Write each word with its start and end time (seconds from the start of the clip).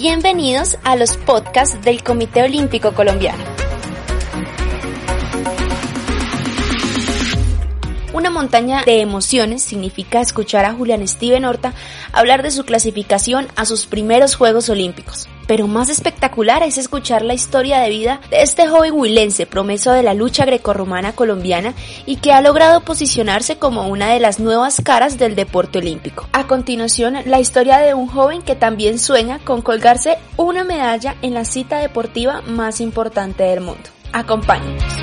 Bienvenidos 0.00 0.78
a 0.82 0.96
los 0.96 1.18
podcasts 1.18 1.78
del 1.82 2.02
Comité 2.02 2.42
Olímpico 2.42 2.94
Colombiano. 2.94 3.49
Una 8.20 8.28
montaña 8.28 8.82
de 8.84 9.00
emociones 9.00 9.62
significa 9.62 10.20
escuchar 10.20 10.66
a 10.66 10.74
Julián 10.74 11.08
Steven 11.08 11.46
Horta 11.46 11.72
hablar 12.12 12.42
de 12.42 12.50
su 12.50 12.64
clasificación 12.64 13.48
a 13.56 13.64
sus 13.64 13.86
primeros 13.86 14.34
Juegos 14.34 14.68
Olímpicos. 14.68 15.26
Pero 15.46 15.66
más 15.66 15.88
espectacular 15.88 16.62
es 16.62 16.76
escuchar 16.76 17.22
la 17.22 17.32
historia 17.32 17.80
de 17.80 17.88
vida 17.88 18.20
de 18.28 18.42
este 18.42 18.68
joven 18.68 18.92
huilense, 18.92 19.46
promeso 19.46 19.92
de 19.92 20.02
la 20.02 20.12
lucha 20.12 20.44
grecorromana 20.44 21.14
colombiana 21.14 21.72
y 22.04 22.16
que 22.16 22.34
ha 22.34 22.42
logrado 22.42 22.82
posicionarse 22.82 23.56
como 23.56 23.88
una 23.88 24.12
de 24.12 24.20
las 24.20 24.38
nuevas 24.38 24.82
caras 24.84 25.16
del 25.16 25.34
deporte 25.34 25.78
olímpico. 25.78 26.28
A 26.32 26.46
continuación, 26.46 27.16
la 27.24 27.40
historia 27.40 27.78
de 27.78 27.94
un 27.94 28.06
joven 28.06 28.42
que 28.42 28.54
también 28.54 28.98
sueña 28.98 29.38
con 29.38 29.62
colgarse 29.62 30.18
una 30.36 30.62
medalla 30.62 31.16
en 31.22 31.32
la 31.32 31.46
cita 31.46 31.78
deportiva 31.78 32.42
más 32.42 32.82
importante 32.82 33.44
del 33.44 33.62
mundo. 33.62 33.88
Acompáñenos. 34.12 34.99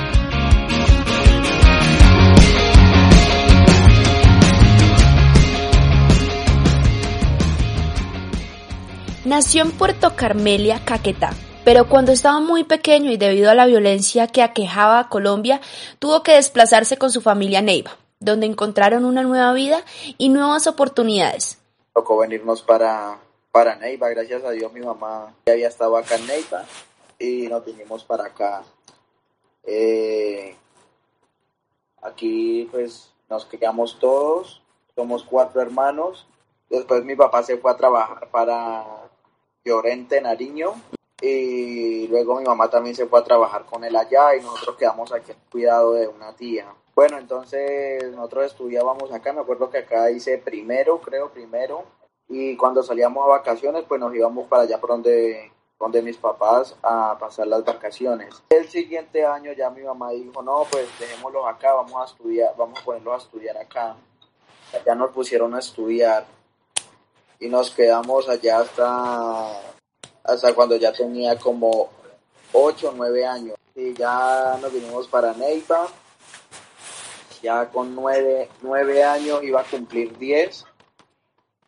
Nació 9.28 9.64
en 9.64 9.72
Puerto 9.72 10.16
Carmelia, 10.16 10.86
Caquetá, 10.86 11.32
pero 11.66 11.90
cuando 11.90 12.14
estaba 12.14 12.40
muy 12.40 12.64
pequeño 12.64 13.12
y 13.12 13.18
debido 13.18 13.52
a 13.52 13.56
la 13.56 13.66
violencia 13.66 14.28
que 14.28 14.42
aquejaba 14.42 15.00
a 15.00 15.10
Colombia, 15.10 15.60
tuvo 16.00 16.24
que 16.24 16.32
desplazarse 16.32 16.98
con 16.98 17.12
su 17.12 17.20
familia 17.20 17.62
Neiva, 17.62 17.98
donde 18.22 18.46
encontraron 18.46 19.04
una 19.04 19.24
nueva 19.24 19.52
vida 19.52 19.84
y 20.18 20.30
nuevas 20.30 20.66
oportunidades. 20.66 21.60
Tocó 21.94 22.20
venirnos 22.20 22.62
para, 22.62 23.20
para 23.52 23.76
Neiva, 23.76 24.08
gracias 24.08 24.46
a 24.46 24.52
Dios 24.52 24.72
mi 24.72 24.80
mamá 24.80 25.36
ya 25.46 25.52
había 25.52 25.68
estado 25.68 25.98
acá 25.98 26.16
en 26.16 26.26
Neiva 26.26 26.64
y 27.20 27.48
nos 27.50 27.66
vinimos 27.66 28.06
para 28.06 28.28
acá. 28.28 28.64
Eh, 29.66 30.56
aquí 32.02 32.70
pues 32.72 33.12
nos 33.30 33.44
criamos 33.44 34.00
todos, 34.00 34.62
somos 34.96 35.22
cuatro 35.24 35.62
hermanos. 35.62 36.26
Después 36.70 37.04
mi 37.04 37.18
papá 37.18 37.44
se 37.44 37.58
fue 37.58 37.72
a 37.72 37.78
trabajar 37.78 38.30
para 38.30 39.07
Llorente, 39.68 40.22
Nariño. 40.22 40.76
Y 41.22 42.08
luego 42.08 42.40
mi 42.40 42.46
mamá 42.46 42.70
también 42.70 42.96
se 42.96 43.06
fue 43.08 43.20
a 43.20 43.24
trabajar 43.24 43.66
con 43.66 43.84
él 43.84 43.96
allá 43.96 44.36
y 44.36 44.42
nosotros 44.42 44.78
quedamos 44.78 45.12
aquí 45.12 45.32
en 45.32 45.38
cuidado 45.52 45.94
de 45.94 46.08
una 46.08 46.34
tía. 46.36 46.74
Bueno, 46.96 47.18
entonces 47.18 48.12
nosotros 48.12 48.46
estudiábamos 48.46 49.12
acá, 49.12 49.34
me 49.34 49.42
acuerdo 49.42 49.70
que 49.70 49.80
acá 49.80 50.10
hice 50.10 50.38
primero, 50.38 51.02
creo, 51.02 51.30
primero. 51.30 51.84
Y 52.30 52.56
cuando 52.56 52.82
salíamos 52.82 53.26
a 53.26 53.30
vacaciones, 53.30 53.84
pues 53.88 54.00
nos 54.00 54.14
íbamos 54.16 54.48
para 54.48 54.64
allá 54.64 54.80
por 54.80 54.92
donde, 54.92 55.52
donde 55.80 56.02
mis 56.02 56.18
papás 56.18 56.76
a 56.82 57.18
pasar 57.20 57.48
las 57.48 57.66
vacaciones. 57.66 58.44
El 58.50 58.68
siguiente 58.70 59.26
año 59.26 59.52
ya 59.54 59.70
mi 59.70 59.82
mamá 59.82 60.12
dijo, 60.12 60.42
no, 60.42 60.66
pues 60.72 60.88
dejémoslos 61.00 61.46
acá, 61.46 61.74
vamos 61.74 62.02
a 62.02 62.06
estudiar, 62.06 62.54
vamos 62.58 62.80
a 62.80 62.86
ponerlos 62.86 63.14
a 63.14 63.26
estudiar 63.26 63.58
acá. 63.58 63.98
Ya 64.86 64.96
nos 64.96 65.12
pusieron 65.12 65.56
a 65.56 65.60
estudiar 65.60 66.26
y 67.40 67.48
nos 67.48 67.72
quedamos 67.72 68.28
allá 68.30 68.60
hasta, 68.60 69.62
hasta 70.24 70.54
cuando 70.54 70.76
ya 70.76 70.92
tenía 70.92 71.38
como 71.38 71.90
8 72.54 72.90
o 72.90 72.94
9 72.96 73.26
años. 73.26 73.56
Y 73.76 73.94
ya 73.94 74.58
nos 74.62 74.74
vinimos 74.74 75.08
para 75.08 75.34
Neiva. 75.34 75.88
Ya 77.44 77.70
con 77.70 77.94
9, 77.94 78.50
9 78.62 79.04
años 79.04 79.44
iba 79.44 79.62
a 79.62 79.64
cumplir 79.64 80.18
10. 80.18 80.66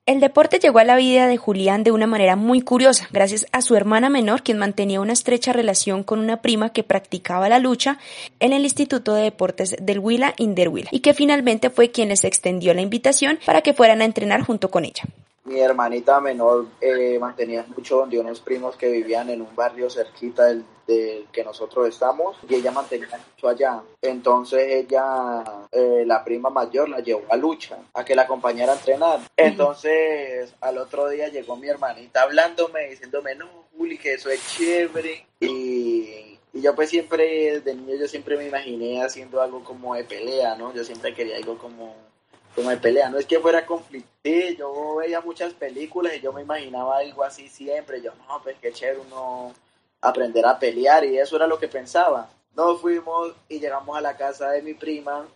El 0.07 0.19
deporte 0.19 0.57
llegó 0.57 0.79
a 0.79 0.83
la 0.83 0.95
vida 0.95 1.27
de 1.27 1.37
Julián 1.37 1.83
de 1.83 1.91
una 1.91 2.07
manera 2.07 2.35
muy 2.35 2.61
curiosa, 2.61 3.07
gracias 3.11 3.45
a 3.51 3.61
su 3.61 3.75
hermana 3.75 4.09
menor, 4.09 4.41
quien 4.41 4.57
mantenía 4.57 5.01
una 5.01 5.13
estrecha 5.13 5.53
relación 5.53 6.03
con 6.03 6.17
una 6.17 6.41
prima 6.41 6.73
que 6.73 6.81
practicaba 6.81 7.47
la 7.47 7.59
lucha 7.59 7.99
en 8.39 8.51
el 8.51 8.63
Instituto 8.63 9.13
de 9.13 9.21
Deportes 9.21 9.75
del 9.79 9.99
Huila 9.99 10.33
Inderhuila, 10.37 10.89
y 10.91 11.01
que 11.01 11.13
finalmente 11.13 11.69
fue 11.69 11.91
quien 11.91 12.09
les 12.09 12.23
extendió 12.23 12.73
la 12.73 12.81
invitación 12.81 13.37
para 13.45 13.61
que 13.61 13.75
fueran 13.75 14.01
a 14.01 14.05
entrenar 14.05 14.41
junto 14.41 14.71
con 14.71 14.83
ella 14.83 15.03
mi 15.49 15.59
hermanita 15.59 16.21
menor 16.21 16.67
eh, 16.79 17.17
mantenía 17.19 17.65
mucho 17.75 17.97
donde 17.97 18.19
unos 18.19 18.39
primos 18.39 18.75
que 18.75 18.87
vivían 18.87 19.29
en 19.31 19.41
un 19.41 19.55
barrio 19.55 19.89
cerquita 19.89 20.45
del, 20.45 20.63
que 21.31 21.43
nosotros 21.43 21.87
estamos 21.87 22.37
y 22.47 22.55
ella 22.55 22.71
mantenía 22.71 23.09
mucho 23.09 23.47
allá. 23.47 23.81
Entonces 24.01 24.67
ella, 24.67 25.43
eh, 25.71 26.03
la 26.05 26.23
prima 26.23 26.49
mayor, 26.49 26.89
la 26.89 26.99
llevó 26.99 27.23
a 27.29 27.35
lucha, 27.35 27.77
a 27.93 28.03
que 28.05 28.15
la 28.15 28.23
acompañara 28.23 28.73
a 28.73 28.75
entrenar. 28.75 29.19
Entonces 29.37 30.53
al 30.61 30.77
otro 30.77 31.09
día 31.09 31.29
llegó 31.29 31.55
mi 31.57 31.67
hermanita 31.67 32.23
hablándome, 32.23 32.89
diciéndome, 32.89 33.35
no, 33.35 33.47
Juli, 33.75 33.97
que 33.97 34.13
eso 34.13 34.29
es 34.29 34.41
chévere. 34.55 35.25
Y, 35.39 36.37
y 36.53 36.61
yo 36.61 36.75
pues 36.75 36.89
siempre, 36.89 37.59
de 37.61 37.75
niño 37.75 37.95
yo 37.95 38.07
siempre 38.07 38.37
me 38.37 38.47
imaginé 38.47 39.03
haciendo 39.03 39.41
algo 39.41 39.63
como 39.63 39.95
de 39.95 40.03
pelea, 40.03 40.55
¿no? 40.55 40.73
Yo 40.73 40.83
siempre 40.83 41.13
quería 41.13 41.37
algo 41.37 41.57
como 41.57 42.08
como 42.55 42.69
de 42.69 42.77
pelea. 42.77 43.09
No 43.09 43.17
es 43.17 43.25
que 43.25 43.39
fuera 43.39 43.65
conflictivo, 43.65 44.57
yo 44.57 44.95
veía 44.95 45.21
muchas 45.21 45.53
películas 45.53 46.13
y 46.15 46.21
yo 46.21 46.33
me 46.33 46.41
imaginaba 46.41 46.97
algo 46.97 47.23
así 47.23 47.47
siempre. 47.47 48.01
Yo, 48.01 48.11
no, 48.27 48.41
pues 48.43 48.57
qué 48.61 48.71
chévere 48.71 48.99
uno 48.99 49.53
aprender 50.01 50.45
a 50.45 50.59
pelear 50.59 51.03
y 51.05 51.17
eso 51.17 51.35
era 51.35 51.47
lo 51.47 51.59
que 51.59 51.67
pensaba. 51.67 52.29
Nos 52.55 52.81
fuimos 52.81 53.33
y 53.47 53.59
llegamos 53.59 53.97
a 53.97 54.01
la 54.01 54.17
casa 54.17 54.51
de 54.51 54.61
mi 54.61 54.73
prima 54.73 55.27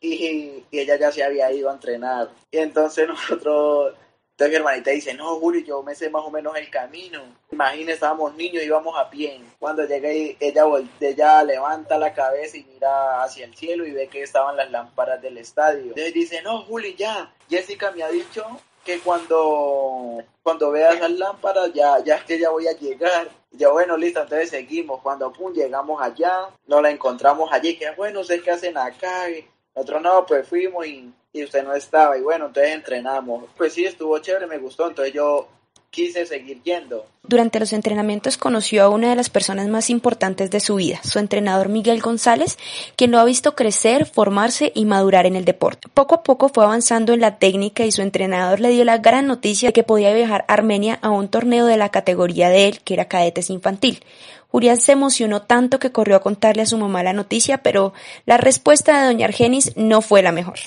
y, 0.00 0.64
y 0.70 0.78
ella 0.78 0.96
ya 0.96 1.12
se 1.12 1.24
había 1.24 1.50
ido 1.52 1.70
a 1.70 1.74
entrenar. 1.74 2.30
Y 2.50 2.58
entonces 2.58 3.08
nosotros 3.08 3.94
entonces 4.36 4.50
mi 4.50 4.56
hermanita 4.56 4.90
dice, 4.90 5.14
no, 5.14 5.36
Julio, 5.36 5.62
yo 5.64 5.82
me 5.82 5.94
sé 5.94 6.10
más 6.10 6.22
o 6.22 6.30
menos 6.30 6.54
el 6.58 6.68
camino. 6.68 7.22
Imagínese, 7.50 7.92
estábamos 7.92 8.34
niños, 8.34 8.62
íbamos 8.62 8.94
a 8.98 9.08
pie. 9.08 9.40
Cuando 9.58 9.86
llega 9.86 10.10
ella, 10.10 10.62
ella 11.00 11.42
levanta 11.42 11.96
la 11.96 12.12
cabeza 12.12 12.58
y 12.58 12.64
mira 12.64 13.22
hacia 13.22 13.46
el 13.46 13.56
cielo 13.56 13.86
y 13.86 13.92
ve 13.92 14.08
que 14.08 14.22
estaban 14.22 14.58
las 14.58 14.70
lámparas 14.70 15.22
del 15.22 15.38
estadio. 15.38 15.84
Entonces 15.84 16.12
dice, 16.12 16.42
no, 16.42 16.60
Julio, 16.64 16.94
ya. 16.94 17.32
Jessica 17.48 17.92
me 17.92 18.02
ha 18.02 18.10
dicho 18.10 18.44
que 18.84 18.98
cuando, 18.98 20.22
cuando 20.42 20.70
vea 20.70 20.90
esas 20.90 21.12
lámparas 21.12 21.72
ya, 21.72 22.04
ya 22.04 22.16
es 22.16 22.24
que 22.24 22.38
ya 22.38 22.50
voy 22.50 22.68
a 22.68 22.76
llegar. 22.76 23.30
Y 23.52 23.56
yo, 23.56 23.72
bueno, 23.72 23.96
listo, 23.96 24.20
entonces 24.20 24.50
seguimos. 24.50 25.00
Cuando 25.00 25.32
pum, 25.32 25.54
llegamos 25.54 26.02
allá, 26.02 26.50
nos 26.66 26.82
la 26.82 26.90
encontramos 26.90 27.50
allí, 27.50 27.78
que 27.78 27.90
bueno, 27.92 28.22
sé 28.22 28.42
qué 28.42 28.50
hacen 28.50 28.76
acá. 28.76 29.30
Y 29.30 29.48
nosotros 29.74 30.02
no, 30.02 30.26
pues 30.26 30.46
fuimos 30.46 30.86
y 30.86 31.10
y 31.36 31.44
usted 31.44 31.62
no 31.64 31.74
estaba 31.74 32.16
y 32.16 32.22
bueno, 32.22 32.46
entonces 32.46 32.74
entrenamos. 32.74 33.44
Pues 33.56 33.74
sí, 33.74 33.84
estuvo 33.84 34.18
chévere, 34.18 34.46
me 34.46 34.58
gustó, 34.58 34.88
entonces 34.88 35.12
yo 35.14 35.48
quise 35.90 36.26
seguir 36.26 36.62
yendo. 36.62 37.06
Durante 37.22 37.58
los 37.58 37.72
entrenamientos 37.72 38.36
conoció 38.36 38.84
a 38.84 38.88
una 38.88 39.08
de 39.08 39.16
las 39.16 39.30
personas 39.30 39.66
más 39.68 39.88
importantes 39.88 40.50
de 40.50 40.60
su 40.60 40.76
vida, 40.76 41.00
su 41.02 41.18
entrenador 41.18 41.70
Miguel 41.70 42.00
González, 42.00 42.58
quien 42.96 43.10
lo 43.10 43.18
ha 43.18 43.24
visto 43.24 43.54
crecer, 43.54 44.04
formarse 44.04 44.72
y 44.74 44.84
madurar 44.84 45.24
en 45.24 45.36
el 45.36 45.46
deporte. 45.46 45.88
Poco 45.92 46.16
a 46.16 46.22
poco 46.22 46.50
fue 46.50 46.64
avanzando 46.64 47.14
en 47.14 47.20
la 47.20 47.38
técnica 47.38 47.84
y 47.84 47.92
su 47.92 48.02
entrenador 48.02 48.60
le 48.60 48.68
dio 48.68 48.84
la 48.84 48.98
gran 48.98 49.26
noticia 49.26 49.70
de 49.70 49.72
que 49.72 49.82
podía 49.82 50.12
viajar 50.12 50.44
a 50.48 50.52
Armenia 50.52 50.98
a 51.00 51.10
un 51.10 51.28
torneo 51.28 51.64
de 51.64 51.78
la 51.78 51.88
categoría 51.88 52.50
de 52.50 52.68
él, 52.68 52.80
que 52.82 52.94
era 52.94 53.08
cadetes 53.08 53.48
infantil. 53.48 54.04
Julián 54.48 54.76
se 54.76 54.92
emocionó 54.92 55.42
tanto 55.42 55.78
que 55.78 55.92
corrió 55.92 56.16
a 56.16 56.20
contarle 56.20 56.62
a 56.62 56.66
su 56.66 56.78
mamá 56.78 57.02
la 57.02 57.12
noticia, 57.12 57.58
pero 57.58 57.92
la 58.26 58.36
respuesta 58.36 59.00
de 59.00 59.06
doña 59.06 59.26
Argenis 59.26 59.76
no 59.76 60.02
fue 60.02 60.22
la 60.22 60.30
mejor 60.30 60.58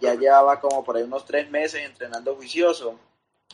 ya 0.00 0.14
llevaba 0.14 0.60
como 0.60 0.84
por 0.84 0.96
ahí 0.96 1.02
unos 1.02 1.24
tres 1.24 1.50
meses 1.50 1.82
entrenando 1.84 2.34
juicioso. 2.34 2.98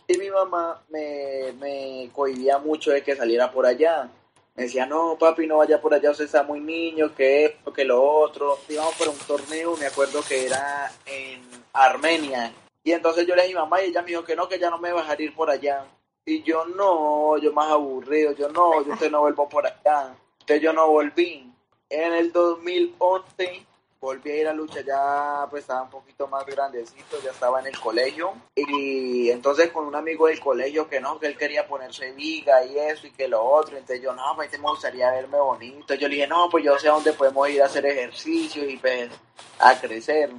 Y 0.07 0.19
mi 0.19 0.31
mamá 0.31 0.83
me, 0.91 1.53
me 1.59 2.11
cohibía 2.13 2.59
mucho 2.59 2.91
de 2.91 3.03
que 3.03 3.17
saliera 3.17 3.51
por 3.51 3.67
allá. 3.67 4.11
Me 4.55 4.65
decía, 4.65 4.87
no, 4.87 5.17
papi, 5.19 5.47
no 5.47 5.57
vaya 5.59 5.81
por 5.81 5.95
allá, 5.95 6.11
usted 6.11 6.27
está 6.27 6.43
muy 6.45 6.61
niño, 6.61 7.15
que 7.15 7.47
esto, 7.47 7.73
que 7.73 7.85
lo 7.85 8.03
otro. 8.03 8.59
Íbamos 8.69 8.95
por 8.95 9.09
un 9.09 9.19
torneo, 9.19 9.77
me 9.77 9.87
acuerdo 9.87 10.23
que 10.23 10.47
era 10.47 10.93
en 11.07 11.43
Armenia. 11.73 12.53
Y 12.85 12.93
entonces 12.93 13.27
yo 13.27 13.35
le 13.35 13.45
dije 13.45 13.55
mamá 13.55 13.83
y 13.83 13.87
ella 13.87 14.03
me 14.03 14.09
dijo 14.09 14.25
que 14.25 14.37
no, 14.37 14.49
que 14.49 14.59
ya 14.59 14.71
no 14.71 14.79
me 14.79 14.91
iba 14.91 15.03
a 15.09 15.23
ir 15.23 15.35
por 15.35 15.51
allá. 15.51 15.85
Y 16.27 16.43
yo 16.43 16.67
no, 16.67 17.37
yo 17.39 17.53
más 17.53 17.71
aburrido, 17.71 18.33
yo 18.33 18.49
no, 18.49 18.85
yo 18.85 18.93
usted 18.93 19.11
no 19.11 19.21
vuelvo 19.21 19.49
por 19.49 19.67
allá. 19.67 20.15
Entonces 20.41 20.63
yo 20.63 20.73
no 20.73 20.89
volví. 20.89 21.51
En 21.89 22.13
el 22.13 22.31
2011 22.33 23.67
volví 24.05 24.31
a 24.31 24.37
ir 24.37 24.49
a 24.49 24.53
lucha, 24.53 24.83
ya 24.83 25.47
pues 25.51 25.63
estaba 25.63 25.83
un 25.83 25.91
poquito 25.91 26.29
más 26.29 26.45
grandecito, 26.45 27.17
ya 27.23 27.31
estaba 27.31 27.61
en 27.61 27.69
el 27.69 27.81
colegio. 27.81 28.35
Y 28.55 29.31
entonces 29.31 29.71
con 29.71 29.87
un 29.87 29.95
amigo 29.97 30.27
del 30.27 30.39
colegio 30.39 30.89
que 30.89 31.01
no, 31.01 31.19
que 31.19 31.27
él 31.27 31.37
quería 31.37 31.67
ponerse 31.67 32.13
viga 32.13 32.65
y 32.65 32.79
eso 32.79 33.07
y 33.07 33.11
que 33.11 33.27
lo 33.27 33.43
otro, 33.43 33.77
entonces 33.77 34.03
yo 34.03 34.15
no, 34.15 34.37
pues 34.37 34.53
me 34.53 34.69
gustaría 34.69 35.11
verme 35.11 35.39
bonito, 35.39 35.95
yo 35.95 36.09
le 36.09 36.17
dije 36.17 36.27
no, 36.27 36.49
pues 36.51 36.65
yo 36.65 36.79
sé 36.79 36.89
dónde 36.89 37.15
podemos 37.15 37.49
ir 37.49 37.63
a 37.63 37.67
hacer 37.67 37.87
ejercicio 37.87 38.69
y 38.69 38.77
pues 38.77 39.11
a 39.59 39.81
crecer, 39.81 40.31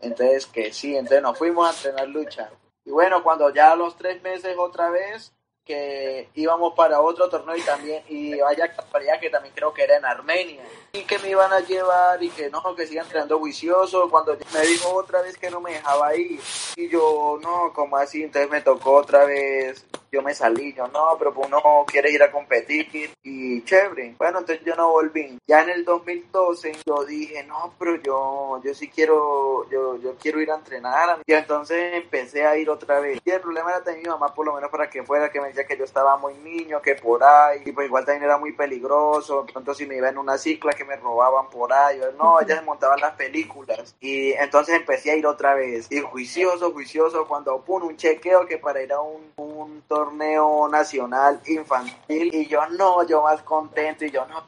entonces 0.00 0.46
que 0.46 0.72
sí, 0.72 0.96
entonces 0.96 1.22
nos 1.22 1.38
fuimos 1.38 1.68
a 1.68 1.76
entrenar 1.76 2.08
lucha. 2.08 2.50
Y 2.84 2.90
bueno, 2.90 3.22
cuando 3.22 3.54
ya 3.54 3.72
a 3.72 3.76
los 3.76 3.96
tres 3.96 4.20
meses 4.22 4.56
otra 4.58 4.90
vez 4.90 5.32
que 5.64 6.28
íbamos 6.34 6.74
para 6.74 7.00
otro 7.00 7.28
torneo 7.28 7.56
y 7.56 7.62
también, 7.62 8.02
y 8.08 8.38
vaya 8.40 8.74
casualidad 8.74 9.20
que 9.20 9.30
también 9.30 9.54
creo 9.54 9.72
que 9.72 9.84
era 9.84 9.96
en 9.96 10.04
Armenia, 10.04 10.62
y 10.92 11.02
que 11.02 11.18
me 11.18 11.30
iban 11.30 11.52
a 11.52 11.60
llevar 11.60 12.22
y 12.22 12.30
que 12.30 12.50
no, 12.50 12.74
que 12.74 12.86
sigan 12.86 13.04
entrenando 13.04 13.38
juicioso, 13.38 14.10
cuando 14.10 14.36
me 14.52 14.60
dijo 14.66 14.92
otra 14.94 15.22
vez 15.22 15.38
que 15.38 15.50
no 15.50 15.60
me 15.60 15.74
dejaba 15.74 16.14
ir, 16.16 16.40
y 16.76 16.88
yo, 16.88 17.38
no, 17.42 17.72
como 17.72 17.96
así, 17.96 18.22
entonces 18.24 18.50
me 18.50 18.60
tocó 18.60 18.94
otra 18.94 19.24
vez 19.24 19.84
yo 20.12 20.20
me 20.20 20.34
salí, 20.34 20.74
yo 20.74 20.86
no, 20.88 21.16
pero 21.18 21.32
pues 21.32 21.48
uno 21.48 21.84
quiere 21.86 22.10
ir 22.10 22.22
a 22.22 22.30
competir 22.30 22.86
y 23.22 23.64
chévere. 23.64 24.14
Bueno, 24.18 24.40
entonces 24.40 24.62
yo 24.64 24.76
no 24.76 24.90
volví. 24.90 25.38
Ya 25.46 25.62
en 25.62 25.70
el 25.70 25.86
2012 25.86 26.72
yo 26.84 27.04
dije, 27.04 27.42
no, 27.44 27.72
pero 27.78 27.96
yo, 27.96 28.60
yo 28.62 28.74
sí 28.74 28.88
quiero, 28.88 29.68
yo, 29.70 29.96
yo 29.96 30.14
quiero 30.20 30.42
ir 30.42 30.50
a 30.50 30.56
entrenar. 30.56 31.20
Y 31.26 31.32
entonces 31.32 31.94
empecé 31.94 32.44
a 32.44 32.58
ir 32.58 32.68
otra 32.68 33.00
vez. 33.00 33.20
Y 33.24 33.30
el 33.30 33.40
problema 33.40 33.70
era 33.70 33.82
tener 33.82 34.02
mi 34.02 34.08
mamá, 34.10 34.34
por 34.34 34.44
lo 34.44 34.54
menos 34.54 34.70
para 34.70 34.90
que 34.90 35.02
fuera, 35.02 35.30
que 35.30 35.40
me 35.40 35.48
decía 35.48 35.66
que 35.66 35.78
yo 35.78 35.84
estaba 35.84 36.18
muy 36.18 36.34
niño, 36.34 36.82
que 36.82 36.94
por 36.94 37.24
ahí, 37.24 37.62
y 37.64 37.72
pues 37.72 37.86
igual 37.86 38.04
también 38.04 38.24
era 38.24 38.36
muy 38.36 38.52
peligroso. 38.52 39.46
Pronto 39.50 39.72
si 39.72 39.86
me 39.86 39.96
iba 39.96 40.10
en 40.10 40.18
una 40.18 40.36
cicla 40.36 40.74
que 40.74 40.84
me 40.84 40.96
robaban 40.96 41.48
por 41.48 41.72
ahí, 41.72 41.98
yo, 41.98 42.12
no, 42.12 42.38
ella 42.38 42.56
se 42.56 42.62
montaban 42.62 43.00
las 43.00 43.14
películas. 43.14 43.96
Y 44.00 44.32
entonces 44.32 44.76
empecé 44.76 45.12
a 45.12 45.16
ir 45.16 45.26
otra 45.26 45.54
vez. 45.54 45.86
Y 45.90 46.00
juicioso, 46.00 46.72
juicioso, 46.72 47.26
cuando 47.26 47.62
pone 47.62 47.86
un 47.86 47.96
chequeo 47.96 48.44
que 48.44 48.58
para 48.58 48.82
ir 48.82 48.92
a 48.92 49.00
un, 49.00 49.32
un 49.36 49.51
torneo 49.88 50.68
nacional 50.68 51.40
infantil. 51.46 52.34
Y 52.34 52.46
yo 52.46 52.66
no, 52.70 53.06
yo 53.06 53.22
más 53.22 53.42
contento, 53.42 54.04
y 54.04 54.10
yo 54.10 54.26
no, 54.26 54.44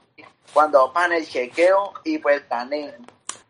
cuando 0.53 0.93
pan 0.93 1.13
el 1.13 1.27
chequeo 1.27 1.93
y 2.05 2.19
pues 2.19 2.49
gané 2.49 2.95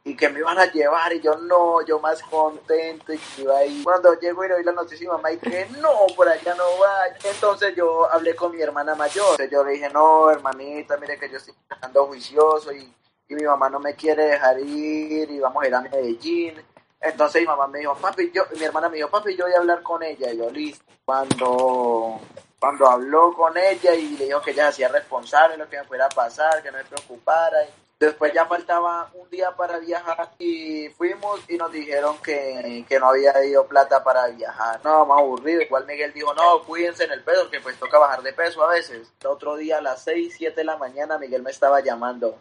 y 0.07 0.15
que 0.15 0.29
me 0.29 0.41
iban 0.41 0.59
a 0.59 0.71
llevar 0.71 1.15
y 1.15 1.21
yo 1.21 1.37
no, 1.37 1.85
yo 1.87 1.99
más 1.99 2.23
contento 2.25 3.13
y 3.15 3.21
iba 3.39 3.57
ahí. 3.57 3.83
Cuando 3.83 4.19
llego 4.21 4.45
y 4.45 4.49
le 4.49 4.55
doy 4.55 4.65
la 4.65 4.73
noticia 4.73 5.09
a 5.09 5.15
mamá 5.15 5.33
y 5.33 5.39
que 5.39 5.67
no, 5.81 5.91
por 6.15 6.29
allá 6.29 6.55
no 6.55 6.65
va. 6.79 7.07
Entonces 7.25 7.75
yo 7.75 8.11
hablé 8.13 8.37
con 8.37 8.55
mi 8.55 8.61
hermana 8.61 8.95
mayor. 8.95 9.25
Entonces 9.31 9.51
yo 9.51 9.65
le 9.65 9.73
dije, 9.73 9.89
no, 9.89 10.31
hermanita, 10.31 10.99
mire 10.99 11.19
que 11.19 11.31
yo 11.31 11.39
estoy 11.39 11.55
estando 11.71 12.07
juicioso 12.07 12.71
y, 12.73 12.95
y 13.29 13.35
mi 13.35 13.45
mamá 13.45 13.71
no 13.71 13.81
me 13.81 13.95
quiere 13.95 14.25
dejar 14.25 14.61
ir 14.61 15.31
y 15.31 15.41
vamos 15.41 15.65
a 15.65 15.67
ir 15.69 15.75
a 15.75 15.81
Medellín. 15.81 16.63
Entonces 17.05 17.43
mi 17.43 17.47
mamá 17.47 17.67
me 17.67 17.81
dijo, 17.81 17.95
papi, 17.97 18.31
yo, 18.33 18.45
mi 18.57 18.65
hermana 18.65 18.89
me 18.89 18.97
dijo, 18.97 19.11
papi, 19.11 19.37
yo 19.37 19.45
voy 19.45 19.55
a 19.55 19.59
hablar 19.59 19.83
con 19.83 20.03
ella. 20.03 20.33
Y 20.33 20.39
yo, 20.39 20.51
listo. 20.51 20.83
Cuando, 21.05 22.19
cuando 22.59 22.89
habló 22.89 23.35
con 23.35 23.55
ella 23.59 23.95
y 23.95 24.17
le 24.17 24.25
dijo 24.25 24.41
que 24.41 24.53
ella 24.53 24.69
hacía 24.69 24.89
responsable 24.89 25.59
lo 25.59 25.69
que 25.69 25.77
me 25.77 25.85
fuera 25.85 26.07
a 26.07 26.09
pasar, 26.09 26.63
que 26.63 26.73
no 26.73 26.79
me 26.79 26.85
preocupara. 26.85 27.59
Después 28.01 28.33
ya 28.33 28.47
faltaba 28.47 29.11
un 29.15 29.29
día 29.29 29.51
para 29.53 29.79
viajar 29.79 30.31
y 30.39 30.89
fuimos 30.97 31.41
y 31.49 31.59
nos 31.59 31.71
dijeron 31.71 32.17
que, 32.23 32.85
que 32.89 32.99
no 32.99 33.11
había 33.11 33.45
ido 33.45 33.67
plata 33.67 34.03
para 34.03 34.27
viajar. 34.29 34.81
No, 34.83 35.05
más 35.05 35.19
aburrido. 35.19 35.61
Igual 35.61 35.87
Miguel 35.87 36.13
dijo, 36.15 36.33
no, 36.33 36.63
cuídense 36.65 37.05
en 37.05 37.13
el 37.13 37.23
peso, 37.23 37.51
que 37.51 37.61
pues 37.61 37.79
toca 37.79 37.99
bajar 37.99 38.23
de 38.23 38.33
peso 38.33 38.65
a 38.65 38.69
veces. 38.69 39.13
El 39.21 39.27
otro 39.27 39.57
día 39.57 39.79
a 39.79 39.83
las 39.83 40.03
6, 40.05 40.35
7 40.39 40.57
de 40.57 40.65
la 40.65 40.79
mañana 40.79 41.19
Miguel 41.19 41.43
me 41.43 41.51
estaba 41.51 41.81
llamando. 41.81 42.39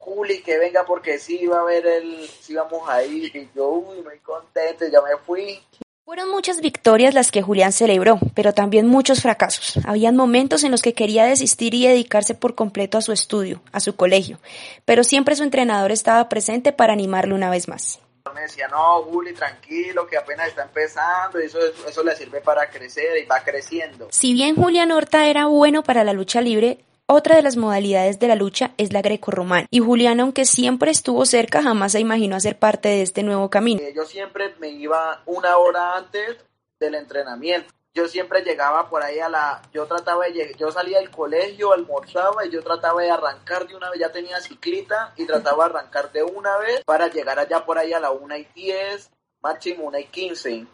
Juli, 0.00 0.42
que 0.42 0.58
venga 0.58 0.84
porque 0.86 1.18
sí 1.18 1.38
iba 1.42 1.60
a 1.60 1.64
ver 1.64 1.86
el, 1.86 2.26
sí 2.26 2.54
vamos 2.54 2.88
a 2.88 3.04
ir. 3.04 3.36
Y 3.36 3.48
yo, 3.54 3.68
uy, 3.68 4.02
muy 4.02 4.18
contento, 4.20 4.86
ya 4.90 5.00
me 5.02 5.16
fui. 5.24 5.62
Fueron 6.06 6.30
muchas 6.30 6.60
victorias 6.60 7.14
las 7.14 7.30
que 7.30 7.42
Julián 7.42 7.72
celebró, 7.72 8.18
pero 8.34 8.52
también 8.52 8.88
muchos 8.88 9.20
fracasos. 9.20 9.78
Habían 9.86 10.16
momentos 10.16 10.64
en 10.64 10.72
los 10.72 10.82
que 10.82 10.94
quería 10.94 11.26
desistir 11.26 11.74
y 11.74 11.86
dedicarse 11.86 12.34
por 12.34 12.54
completo 12.54 12.98
a 12.98 13.02
su 13.02 13.12
estudio, 13.12 13.62
a 13.72 13.78
su 13.78 13.94
colegio, 13.94 14.38
pero 14.84 15.04
siempre 15.04 15.36
su 15.36 15.44
entrenador 15.44 15.92
estaba 15.92 16.28
presente 16.28 16.72
para 16.72 16.94
animarlo 16.94 17.36
una 17.36 17.50
vez 17.50 17.68
más. 17.68 18.00
Me 18.34 18.40
decía, 18.42 18.68
no, 18.68 19.02
Juli, 19.02 19.34
tranquilo, 19.34 20.06
que 20.06 20.16
apenas 20.16 20.48
está 20.48 20.62
empezando, 20.62 21.40
y 21.40 21.44
eso, 21.44 21.58
eso 21.86 22.02
le 22.02 22.16
sirve 22.16 22.40
para 22.40 22.68
crecer 22.70 23.18
y 23.22 23.26
va 23.26 23.40
creciendo. 23.44 24.08
Si 24.10 24.32
bien 24.32 24.56
Julián 24.56 24.92
Horta 24.92 25.28
era 25.28 25.46
bueno 25.46 25.82
para 25.82 26.04
la 26.04 26.12
lucha 26.12 26.40
libre, 26.40 26.78
otra 27.12 27.36
de 27.36 27.42
las 27.42 27.56
modalidades 27.56 28.18
de 28.18 28.28
la 28.28 28.34
lucha 28.34 28.72
es 28.76 28.92
la 28.92 29.02
grecorromana, 29.02 29.66
y 29.70 29.80
Julián, 29.80 30.20
aunque 30.20 30.44
siempre 30.44 30.90
estuvo 30.90 31.26
cerca, 31.26 31.62
jamás 31.62 31.92
se 31.92 32.00
imaginó 32.00 32.36
hacer 32.36 32.58
parte 32.58 32.88
de 32.88 33.02
este 33.02 33.22
nuevo 33.22 33.50
camino. 33.50 33.80
Yo 33.94 34.04
siempre 34.04 34.54
me 34.58 34.68
iba 34.68 35.22
una 35.26 35.56
hora 35.56 35.96
antes 35.96 36.36
del 36.78 36.94
entrenamiento. 36.94 37.72
Yo 37.92 38.06
siempre 38.06 38.42
llegaba 38.42 38.88
por 38.88 39.02
ahí 39.02 39.18
a 39.18 39.28
la, 39.28 39.62
yo 39.72 39.84
trataba 39.86 40.26
de, 40.26 40.54
yo 40.56 40.70
salía 40.70 40.98
del 40.98 41.10
colegio, 41.10 41.72
almorzaba 41.72 42.46
y 42.46 42.50
yo 42.50 42.62
trataba 42.62 43.02
de 43.02 43.10
arrancar 43.10 43.66
de 43.66 43.74
una 43.74 43.90
vez, 43.90 43.98
ya 43.98 44.12
tenía 44.12 44.40
ciclita 44.40 45.12
y 45.16 45.26
trataba 45.26 45.64
de 45.64 45.70
arrancar 45.70 46.12
de 46.12 46.22
una 46.22 46.56
vez 46.58 46.84
para 46.84 47.08
llegar 47.08 47.40
allá 47.40 47.64
por 47.64 47.78
ahí 47.78 47.92
a 47.92 47.98
la 47.98 48.12
una 48.12 48.38
y 48.38 48.46
diez, 48.54 49.10
máximo 49.42 49.84
una 49.84 49.98
y 49.98 50.04
quince. 50.04 50.66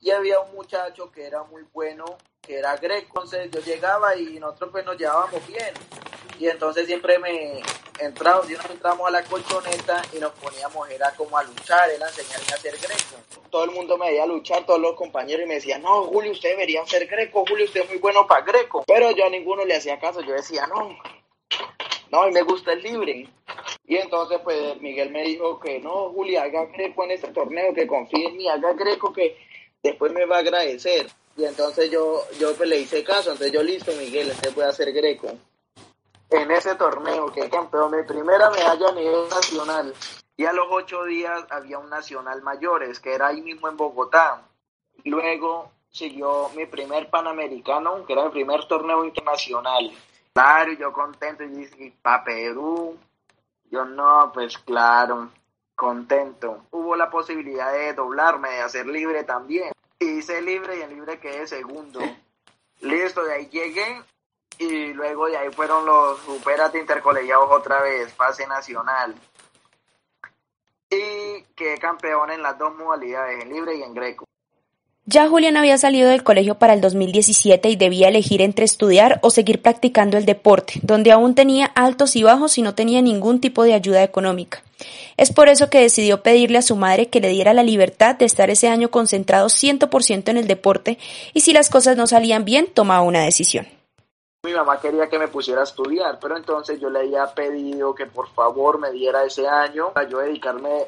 Y 0.00 0.10
había 0.10 0.38
un 0.40 0.54
muchacho 0.54 1.10
que 1.10 1.26
era 1.26 1.42
muy 1.44 1.64
bueno 1.72 2.04
que 2.46 2.58
era 2.58 2.76
greco. 2.76 3.22
Entonces 3.22 3.50
yo 3.50 3.60
llegaba 3.60 4.16
y 4.16 4.38
nosotros 4.38 4.70
pues 4.70 4.84
nos 4.84 4.96
llevábamos 4.96 5.46
bien. 5.46 5.74
Y 6.38 6.48
entonces 6.48 6.86
siempre 6.86 7.18
me 7.18 7.62
entramos, 7.98 8.48
nos 8.48 8.70
entramos 8.70 9.08
a 9.08 9.10
la 9.10 9.24
colchoneta 9.24 10.02
y 10.12 10.18
nos 10.18 10.32
poníamos, 10.32 10.88
era 10.90 11.10
como 11.12 11.38
a 11.38 11.42
luchar, 11.42 11.90
él 11.90 12.02
a 12.02 12.08
enseñarme 12.08 12.52
a 12.52 12.58
ser 12.58 12.76
greco. 12.76 13.16
Todo 13.50 13.64
el 13.64 13.70
mundo 13.70 13.96
me 13.96 14.10
veía 14.10 14.26
luchar, 14.26 14.66
todos 14.66 14.80
los 14.80 14.94
compañeros, 14.96 15.44
y 15.44 15.48
me 15.48 15.54
decían, 15.54 15.80
no, 15.82 16.04
Julio, 16.04 16.32
usted 16.32 16.50
debería 16.50 16.84
ser 16.86 17.06
greco, 17.06 17.44
Julio, 17.48 17.64
usted 17.64 17.82
es 17.82 17.88
muy 17.88 17.98
bueno 17.98 18.26
para 18.26 18.44
greco. 18.44 18.84
Pero 18.86 19.10
yo 19.12 19.24
a 19.24 19.30
ninguno 19.30 19.64
le 19.64 19.76
hacía 19.76 19.98
caso, 19.98 20.20
yo 20.20 20.34
decía, 20.34 20.66
no, 20.66 20.98
no, 22.10 22.28
y 22.28 22.32
me 22.32 22.42
gusta 22.42 22.72
el 22.72 22.82
libre. 22.82 23.28
Y 23.86 23.96
entonces, 23.96 24.40
pues, 24.44 24.78
Miguel 24.80 25.10
me 25.10 25.22
dijo 25.22 25.58
que 25.58 25.78
no, 25.78 26.10
Julio, 26.10 26.42
haga 26.42 26.66
greco 26.66 27.04
en 27.04 27.12
este 27.12 27.28
torneo, 27.28 27.72
que 27.72 27.86
confíe 27.86 28.26
en 28.26 28.36
mí, 28.36 28.48
haga 28.48 28.74
greco, 28.74 29.12
que 29.12 29.38
después 29.82 30.12
me 30.12 30.26
va 30.26 30.36
a 30.36 30.40
agradecer. 30.40 31.06
Y 31.36 31.44
entonces 31.44 31.90
yo, 31.90 32.22
yo 32.38 32.54
pues, 32.54 32.68
le 32.68 32.78
hice 32.78 33.04
caso, 33.04 33.32
entonces 33.32 33.52
yo 33.52 33.62
listo, 33.62 33.92
Miguel, 33.98 34.30
usted 34.30 34.54
puede 34.54 34.68
hacer 34.68 34.92
greco. 34.92 35.28
En 36.30 36.50
ese 36.50 36.74
torneo 36.76 37.30
que 37.30 37.48
campeón, 37.50 37.94
mi 37.94 38.02
primera 38.04 38.50
medalla 38.50 38.88
a 38.88 38.92
nivel 38.92 39.28
nacional. 39.28 39.94
Y 40.38 40.44
a 40.46 40.52
los 40.52 40.66
ocho 40.70 41.04
días 41.04 41.44
había 41.50 41.78
un 41.78 41.90
nacional 41.90 42.42
mayores, 42.42 43.00
que 43.00 43.14
era 43.14 43.28
ahí 43.28 43.42
mismo 43.42 43.68
en 43.68 43.76
Bogotá. 43.76 44.42
Luego 45.04 45.70
siguió 45.90 46.48
mi 46.56 46.66
primer 46.66 47.10
panamericano, 47.10 48.04
que 48.06 48.14
era 48.14 48.24
mi 48.24 48.30
primer 48.30 48.64
torneo 48.66 49.04
internacional. 49.04 49.92
Claro, 50.32 50.72
yo 50.72 50.92
contento, 50.92 51.44
y 51.44 51.48
dije, 51.48 51.92
para 52.00 52.24
Perú. 52.24 52.98
Yo 53.70 53.84
no, 53.84 54.30
pues 54.32 54.56
claro, 54.58 55.30
contento. 55.74 56.64
Hubo 56.70 56.96
la 56.96 57.10
posibilidad 57.10 57.72
de 57.72 57.92
doblarme, 57.94 58.50
de 58.50 58.60
hacer 58.60 58.86
libre 58.86 59.24
también 59.24 59.70
hice 59.98 60.42
libre 60.42 60.78
y 60.78 60.82
en 60.82 60.90
libre 60.90 61.18
quedé 61.18 61.46
segundo. 61.46 62.00
Listo, 62.80 63.24
de 63.24 63.34
ahí 63.34 63.48
llegué 63.48 64.02
y 64.58 64.92
luego 64.92 65.26
de 65.26 65.36
ahí 65.36 65.50
fueron 65.50 65.84
los 65.84 66.20
superate 66.20 66.78
intercolegiados 66.78 67.50
otra 67.50 67.80
vez, 67.80 68.12
fase 68.12 68.46
nacional. 68.46 69.14
Y 70.90 71.42
quedé 71.54 71.78
campeón 71.78 72.30
en 72.30 72.42
las 72.42 72.56
dos 72.58 72.74
modalidades, 72.74 73.42
en 73.42 73.52
libre 73.52 73.76
y 73.76 73.82
en 73.82 73.94
greco. 73.94 74.26
Ya 75.08 75.28
Julián 75.28 75.56
había 75.56 75.78
salido 75.78 76.10
del 76.10 76.24
colegio 76.24 76.56
para 76.56 76.74
el 76.74 76.80
2017 76.80 77.68
y 77.68 77.76
debía 77.76 78.08
elegir 78.08 78.42
entre 78.42 78.64
estudiar 78.64 79.20
o 79.22 79.30
seguir 79.30 79.62
practicando 79.62 80.16
el 80.16 80.26
deporte, 80.26 80.80
donde 80.82 81.12
aún 81.12 81.36
tenía 81.36 81.66
altos 81.76 82.16
y 82.16 82.24
bajos 82.24 82.58
y 82.58 82.62
no 82.62 82.74
tenía 82.74 83.00
ningún 83.02 83.40
tipo 83.40 83.62
de 83.62 83.74
ayuda 83.74 84.02
económica. 84.02 84.64
Es 85.16 85.32
por 85.32 85.48
eso 85.48 85.70
que 85.70 85.80
decidió 85.80 86.24
pedirle 86.24 86.58
a 86.58 86.62
su 86.62 86.74
madre 86.74 87.08
que 87.08 87.20
le 87.20 87.28
diera 87.28 87.54
la 87.54 87.62
libertad 87.62 88.16
de 88.16 88.24
estar 88.24 88.50
ese 88.50 88.66
año 88.66 88.90
concentrado 88.90 89.46
100% 89.46 90.28
en 90.28 90.38
el 90.38 90.48
deporte 90.48 90.98
y 91.32 91.42
si 91.42 91.52
las 91.52 91.70
cosas 91.70 91.96
no 91.96 92.08
salían 92.08 92.44
bien, 92.44 92.66
tomaba 92.66 93.02
una 93.02 93.20
decisión. 93.20 93.68
Mi 94.42 94.54
mamá 94.54 94.80
quería 94.80 95.08
que 95.08 95.20
me 95.20 95.28
pusiera 95.28 95.60
a 95.60 95.64
estudiar, 95.64 96.18
pero 96.20 96.36
entonces 96.36 96.80
yo 96.80 96.90
le 96.90 96.98
había 96.98 97.32
pedido 97.32 97.94
que 97.94 98.06
por 98.06 98.28
favor 98.30 98.80
me 98.80 98.90
diera 98.90 99.22
ese 99.22 99.46
año 99.46 99.92
para 99.92 100.08
yo 100.08 100.18
dedicarme, 100.18 100.86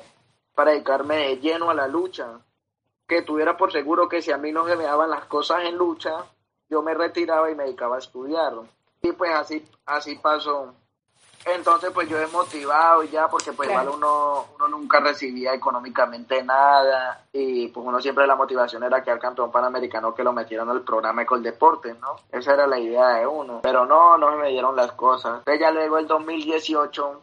para 0.56 0.72
dedicarme 0.72 1.18
de 1.18 1.36
lleno 1.36 1.70
a 1.70 1.74
la 1.74 1.86
lucha 1.86 2.40
que 3.08 3.22
tuviera 3.22 3.56
por 3.56 3.72
seguro 3.72 4.08
que 4.08 4.20
si 4.20 4.30
a 4.30 4.36
mí 4.36 4.52
no 4.52 4.66
se 4.66 4.76
me 4.76 4.84
daban 4.84 5.08
las 5.08 5.24
cosas 5.24 5.64
en 5.64 5.76
lucha, 5.76 6.26
yo 6.68 6.82
me 6.82 6.92
retiraba 6.92 7.50
y 7.50 7.54
me 7.54 7.64
dedicaba 7.64 7.96
a 7.96 8.00
estudiar. 8.00 8.52
Y 9.00 9.12
pues 9.12 9.34
así, 9.34 9.66
así 9.86 10.16
pasó. 10.16 10.74
Entonces 11.46 11.90
pues 11.94 12.08
yo 12.08 12.18
he 12.18 12.26
motivado 12.26 13.04
ya 13.04 13.28
porque 13.28 13.52
pues 13.52 13.70
igual 13.70 13.88
uno, 13.88 14.48
uno 14.56 14.68
nunca 14.68 15.00
recibía 15.00 15.54
económicamente 15.54 16.42
nada 16.42 17.24
y 17.32 17.68
pues 17.68 17.86
uno 17.86 18.00
siempre 18.00 18.26
la 18.26 18.36
motivación 18.36 18.82
era 18.82 19.02
que 19.02 19.10
al 19.10 19.20
campeón 19.20 19.50
panamericano 19.50 20.14
que 20.14 20.24
lo 20.24 20.32
metieran 20.32 20.68
al 20.68 20.82
programa 20.82 21.24
deporte 21.40 21.94
¿no? 21.94 22.16
Esa 22.30 22.54
era 22.54 22.66
la 22.66 22.78
idea 22.78 23.08
de 23.14 23.26
uno. 23.26 23.60
Pero 23.62 23.86
no, 23.86 24.18
no 24.18 24.36
me 24.36 24.50
dieron 24.50 24.76
las 24.76 24.92
cosas. 24.92 25.38
Entonces 25.38 25.60
ya 25.60 25.70
luego 25.70 25.96
el 25.96 26.06
2018 26.06 27.22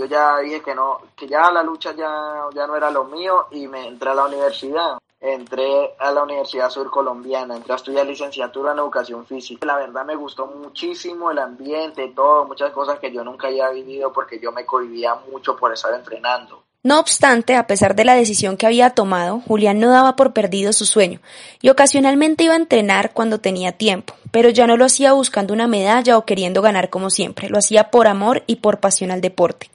yo 0.00 0.06
ya 0.06 0.38
dije 0.38 0.62
que 0.62 0.74
no, 0.74 0.98
que 1.16 1.26
ya 1.26 1.50
la 1.50 1.62
lucha 1.62 1.92
ya, 1.92 2.46
ya 2.54 2.66
no 2.66 2.76
era 2.76 2.90
lo 2.90 3.04
mío 3.04 3.48
y 3.50 3.66
me 3.66 3.86
entré 3.86 4.10
a 4.10 4.14
la 4.14 4.26
universidad. 4.26 4.98
Entré 5.20 5.96
a 5.98 6.10
la 6.12 6.22
Universidad 6.22 6.70
Sur 6.70 6.90
Colombiana, 6.90 7.54
entré 7.54 7.74
a 7.74 7.76
estudiar 7.76 8.06
licenciatura 8.06 8.72
en 8.72 8.78
educación 8.78 9.26
física. 9.26 9.66
La 9.66 9.76
verdad 9.76 10.06
me 10.06 10.16
gustó 10.16 10.46
muchísimo 10.46 11.30
el 11.30 11.38
ambiente, 11.38 12.08
todo, 12.16 12.46
muchas 12.46 12.72
cosas 12.72 12.98
que 12.98 13.12
yo 13.12 13.22
nunca 13.22 13.48
había 13.48 13.68
vivido 13.68 14.10
porque 14.14 14.40
yo 14.40 14.50
me 14.50 14.64
cohibía 14.64 15.14
mucho 15.30 15.56
por 15.56 15.74
estar 15.74 15.92
entrenando. 15.92 16.64
No 16.82 16.98
obstante, 16.98 17.56
a 17.56 17.66
pesar 17.66 17.94
de 17.94 18.06
la 18.06 18.14
decisión 18.14 18.56
que 18.56 18.64
había 18.64 18.90
tomado, 18.90 19.42
Julián 19.46 19.80
no 19.80 19.90
daba 19.90 20.16
por 20.16 20.32
perdido 20.32 20.72
su 20.72 20.86
sueño 20.86 21.20
y 21.60 21.68
ocasionalmente 21.68 22.44
iba 22.44 22.54
a 22.54 22.56
entrenar 22.56 23.12
cuando 23.12 23.38
tenía 23.38 23.72
tiempo, 23.72 24.14
pero 24.30 24.48
ya 24.48 24.66
no 24.66 24.78
lo 24.78 24.86
hacía 24.86 25.12
buscando 25.12 25.52
una 25.52 25.66
medalla 25.66 26.16
o 26.16 26.24
queriendo 26.24 26.62
ganar 26.62 26.88
como 26.88 27.10
siempre, 27.10 27.50
lo 27.50 27.58
hacía 27.58 27.90
por 27.90 28.06
amor 28.06 28.44
y 28.46 28.56
por 28.56 28.80
pasión 28.80 29.10
al 29.10 29.20
deporte. 29.20 29.70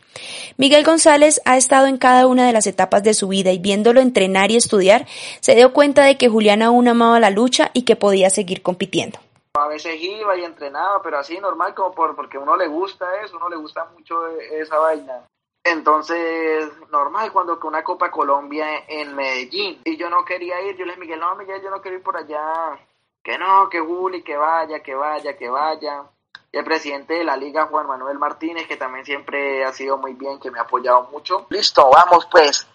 Miguel 0.57 0.83
González 0.83 1.41
ha 1.45 1.57
estado 1.57 1.85
en 1.85 1.99
cada 1.99 2.25
una 2.25 2.47
de 2.47 2.53
las 2.53 2.65
etapas 2.65 3.03
de 3.03 3.13
su 3.13 3.27
vida 3.27 3.51
y 3.51 3.59
viéndolo 3.59 4.01
entrenar 4.01 4.49
y 4.49 4.55
estudiar, 4.55 5.05
se 5.41 5.53
dio 5.53 5.73
cuenta 5.73 6.05
de 6.05 6.17
que 6.17 6.27
Julián 6.27 6.63
aún 6.63 6.87
amaba 6.87 7.19
la 7.19 7.29
lucha 7.29 7.69
y 7.73 7.83
que 7.83 7.95
podía 7.95 8.31
seguir 8.31 8.63
compitiendo. 8.63 9.19
A 9.53 9.67
veces 9.67 10.01
iba 10.01 10.35
y 10.37 10.43
entrenaba, 10.43 11.03
pero 11.03 11.19
así 11.19 11.37
normal, 11.37 11.75
como 11.75 11.93
por, 11.93 12.15
porque 12.15 12.39
uno 12.39 12.57
le 12.57 12.67
gusta 12.67 13.05
eso, 13.23 13.37
uno 13.37 13.47
le 13.47 13.57
gusta 13.57 13.85
mucho 13.93 14.15
esa 14.51 14.79
vaina. 14.79 15.21
Entonces, 15.67 16.69
normal, 16.91 17.31
cuando 17.31 17.59
que 17.59 17.65
una 17.65 17.83
Copa 17.83 18.11
Colombia 18.11 18.83
en 18.87 19.15
Medellín, 19.15 19.81
y 19.83 19.97
yo 19.97 20.11
no 20.11 20.23
quería 20.23 20.61
ir, 20.61 20.77
yo 20.77 20.85
le 20.85 20.91
dije, 20.91 21.01
Miguel, 21.01 21.19
no, 21.19 21.35
Miguel, 21.35 21.59
yo 21.63 21.71
no 21.71 21.81
quiero 21.81 21.97
ir 21.97 22.03
por 22.03 22.15
allá, 22.15 22.77
que 23.23 23.35
no, 23.39 23.67
que 23.67 23.79
Juli, 23.79 24.21
que 24.21 24.37
vaya, 24.37 24.81
que 24.81 24.93
vaya, 24.93 25.35
que 25.35 25.49
vaya. 25.49 26.03
Y 26.51 26.57
el 26.59 26.63
presidente 26.63 27.15
de 27.15 27.23
la 27.23 27.35
liga, 27.35 27.65
Juan 27.65 27.87
Manuel 27.87 28.19
Martínez, 28.19 28.67
que 28.67 28.77
también 28.77 29.05
siempre 29.05 29.65
ha 29.65 29.73
sido 29.73 29.97
muy 29.97 30.13
bien, 30.13 30.39
que 30.39 30.51
me 30.51 30.59
ha 30.59 30.61
apoyado 30.61 31.09
mucho. 31.11 31.47
Listo, 31.49 31.89
vamos 31.89 32.27
pues. 32.29 32.67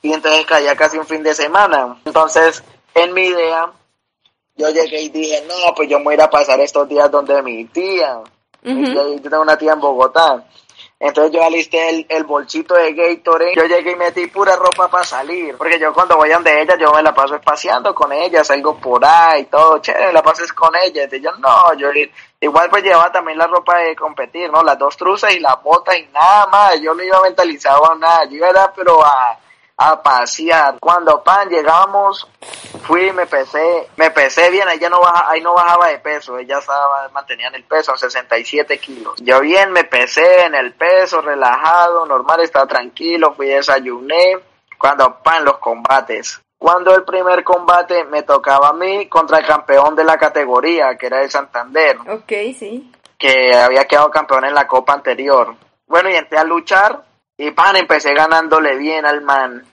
Y 0.00 0.14
entonces 0.14 0.46
caía 0.46 0.74
casi 0.74 0.96
un 0.96 1.06
fin 1.06 1.22
de 1.22 1.34
semana. 1.34 2.00
Entonces, 2.06 2.64
en 2.94 3.12
mi 3.12 3.26
idea, 3.26 3.70
yo 4.56 4.70
llegué 4.70 5.02
y 5.02 5.10
dije, 5.10 5.44
no, 5.46 5.74
pues 5.74 5.86
yo 5.90 5.98
me 5.98 6.04
voy 6.06 6.12
a 6.12 6.16
ir 6.16 6.22
a 6.22 6.30
pasar 6.30 6.58
estos 6.60 6.88
días 6.88 7.10
donde 7.10 7.42
mi 7.42 7.66
tía. 7.66 8.22
Yo 8.62 9.20
tengo 9.20 9.42
una 9.42 9.58
tía 9.58 9.74
en 9.74 9.80
Bogotá. 9.80 10.46
Entonces 11.04 11.32
yo 11.32 11.42
alisté 11.42 11.88
el, 11.88 12.06
el 12.08 12.22
bolsito 12.22 12.76
de 12.76 12.92
Gatorade. 12.92 13.56
Yo 13.56 13.64
llegué 13.64 13.90
y 13.90 13.96
metí 13.96 14.28
pura 14.28 14.54
ropa 14.54 14.86
para 14.86 15.02
salir. 15.02 15.56
Porque 15.56 15.76
yo 15.76 15.92
cuando 15.92 16.16
voy 16.16 16.30
donde 16.30 16.62
ella, 16.62 16.76
yo 16.78 16.92
me 16.92 17.02
la 17.02 17.12
paso 17.12 17.34
espaciando 17.34 17.92
con 17.92 18.12
ella, 18.12 18.44
salgo 18.44 18.76
por 18.76 19.04
ahí, 19.04 19.46
todo 19.46 19.78
chévere, 19.78 20.12
la 20.12 20.22
pases 20.22 20.52
con 20.52 20.70
ella. 20.76 21.02
Entonces 21.02 21.20
yo 21.20 21.32
no, 21.38 21.74
yo 21.76 21.88
igual 22.38 22.70
pues 22.70 22.84
llevaba 22.84 23.10
también 23.10 23.36
la 23.36 23.48
ropa 23.48 23.78
de 23.78 23.96
competir, 23.96 24.48
¿no? 24.52 24.62
Las 24.62 24.78
dos 24.78 24.96
truzas 24.96 25.34
y 25.34 25.40
las 25.40 25.60
botas 25.60 25.96
y 25.96 26.06
nada 26.12 26.46
más. 26.46 26.80
Yo 26.80 26.94
no 26.94 27.02
iba 27.02 27.20
mentalizado 27.20 27.90
a 27.90 27.96
nada. 27.96 28.24
Yo 28.26 28.36
iba 28.36 28.72
pero 28.72 29.04
a 29.04 29.40
a 29.90 30.02
pasear. 30.02 30.76
Cuando 30.80 31.22
pan 31.22 31.48
llegamos, 31.48 32.28
fui, 32.82 33.12
me 33.12 33.26
pesé, 33.26 33.88
me 33.96 34.10
pesé 34.10 34.50
bien, 34.50 34.68
ella 34.68 34.88
no 34.88 35.00
baja, 35.00 35.30
ahí 35.30 35.40
no 35.40 35.54
bajaba 35.54 35.88
de 35.88 35.98
peso, 35.98 36.38
ella 36.38 36.58
estaba, 36.58 37.08
mantenía 37.10 37.48
en 37.48 37.56
el 37.56 37.64
peso, 37.64 37.96
67 37.96 38.78
kilos. 38.78 39.14
Yo 39.20 39.40
bien 39.40 39.72
me 39.72 39.84
pesé 39.84 40.44
en 40.44 40.54
el 40.54 40.72
peso, 40.74 41.20
relajado, 41.20 42.06
normal, 42.06 42.40
estaba 42.40 42.66
tranquilo, 42.66 43.34
fui 43.34 43.48
desayuné. 43.48 44.38
Cuando 44.78 45.22
pan 45.22 45.44
los 45.44 45.58
combates. 45.58 46.40
Cuando 46.58 46.94
el 46.94 47.04
primer 47.04 47.44
combate 47.44 48.04
me 48.04 48.22
tocaba 48.22 48.68
a 48.68 48.72
mí 48.72 49.08
contra 49.08 49.38
el 49.38 49.46
campeón 49.46 49.94
de 49.94 50.04
la 50.04 50.16
categoría, 50.16 50.96
que 50.96 51.06
era 51.06 51.22
el 51.22 51.30
Santander. 51.30 51.98
Ok, 52.08 52.32
sí. 52.58 52.92
Que 53.16 53.54
había 53.54 53.84
quedado 53.84 54.10
campeón 54.10 54.44
en 54.44 54.54
la 54.54 54.66
copa 54.66 54.92
anterior. 54.92 55.54
Bueno, 55.86 56.08
y 56.08 56.14
entré 56.14 56.38
a 56.38 56.44
luchar 56.44 57.04
y 57.36 57.50
pan, 57.50 57.76
empecé 57.76 58.14
ganándole 58.14 58.76
bien 58.76 59.06
al 59.06 59.22
man 59.22 59.71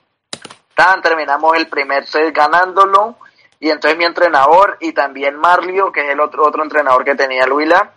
terminamos 1.02 1.58
el 1.58 1.68
primer 1.68 2.08
set 2.08 2.36
ganándolo 2.36 3.18
y 3.60 3.70
entonces 3.70 3.98
mi 3.98 4.06
entrenador 4.06 4.78
y 4.80 4.94
también 4.94 5.36
Marlio, 5.36 5.92
que 5.92 6.02
es 6.02 6.10
el 6.12 6.20
otro 6.20 6.48
otro 6.48 6.64
entrenador 6.64 7.04
que 7.04 7.16
tenía 7.16 7.44
el 7.44 7.52
Huila, 7.52 7.92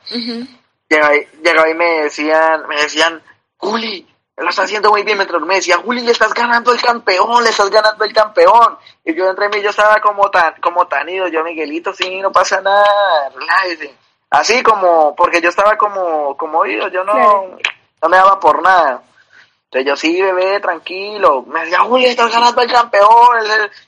llegaba, 1.42 1.68
y 1.70 1.74
me 1.74 2.02
decían, 2.02 2.66
me 2.66 2.76
decían, 2.76 3.22
Juli, 3.56 4.06
lo 4.36 4.48
está 4.48 4.62
haciendo 4.62 4.90
muy 4.90 5.04
bien, 5.04 5.18
mientras 5.18 5.40
me 5.42 5.56
decía, 5.56 5.78
Juli, 5.78 6.02
le 6.02 6.10
estás 6.10 6.34
ganando 6.34 6.72
el 6.72 6.82
campeón, 6.82 7.44
le 7.44 7.50
estás 7.50 7.70
ganando 7.70 8.04
el 8.04 8.12
campeón. 8.12 8.76
Y 9.04 9.14
yo 9.14 9.28
entre 9.28 9.48
mí, 9.48 9.62
yo 9.62 9.70
estaba 9.70 10.00
como 10.00 10.30
tan, 10.30 10.54
como 10.60 10.86
tan 10.86 11.08
ido, 11.08 11.28
yo 11.28 11.44
Miguelito, 11.44 11.92
sí, 11.92 12.20
no 12.20 12.32
pasa 12.32 12.60
nada, 12.60 13.30
Así 14.30 14.62
como, 14.62 15.14
porque 15.14 15.40
yo 15.40 15.50
estaba 15.50 15.76
como, 15.76 16.36
como 16.36 16.64
ido, 16.64 16.88
yo 16.88 17.04
no, 17.04 17.56
no 18.02 18.08
me 18.08 18.16
daba 18.16 18.40
por 18.40 18.62
nada. 18.62 19.02
Entonces 19.72 19.88
yo, 19.88 19.96
sí, 19.96 20.20
bebé, 20.20 20.60
tranquilo. 20.60 21.44
Me 21.46 21.60
decía, 21.60 21.78
Juli, 21.78 22.04
estás 22.04 22.30
ganando 22.30 22.60
el 22.60 22.70
campeón. 22.70 23.38